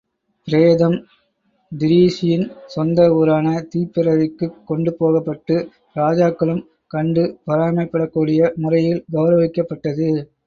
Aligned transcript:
பிரேதம் 0.47 0.95
டிரீஸியின் 1.71 2.45
சொந்த 2.65 3.03
ஊரான 3.13 3.43
திப்பெரரிக்குக் 3.67 4.57
கொண்டு 4.65 4.93
போகப்பட்டு, 4.93 5.57
ராஜாக்களும் 5.95 6.63
கண்டு 6.87 7.25
பொறாமைப்படக்கூடிய 7.45 8.51
முறையில் 8.57 9.05
கெளரவிக்கப்பட்டது. 9.11 10.09